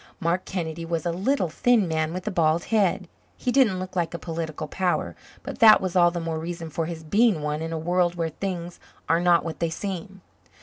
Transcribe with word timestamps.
Mark 0.19 0.45
Kennedy 0.45 0.83
was 0.83 1.05
a 1.05 1.11
little, 1.11 1.47
thin 1.47 1.87
man 1.87 2.11
with 2.11 2.25
a 2.25 2.31
bald 2.31 2.63
head. 2.73 3.07
He 3.37 3.51
didn't 3.51 3.77
look 3.77 3.95
like 3.95 4.15
a 4.15 4.17
political 4.17 4.67
power, 4.67 5.15
but 5.43 5.59
that 5.59 5.79
was 5.79 5.95
all 5.95 6.09
the 6.09 6.19
more 6.19 6.39
reason 6.39 6.71
for 6.71 6.87
his 6.87 7.03
being 7.03 7.43
one 7.43 7.61
in 7.61 7.71
a 7.71 7.77
world 7.77 8.15
where 8.15 8.29
things 8.29 8.79
are 9.07 9.19
not 9.19 9.45
what 9.45 9.59
they 9.59 9.69
seem. 9.69 10.21